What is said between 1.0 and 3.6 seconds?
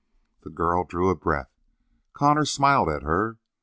a breath. Connor smiled at her.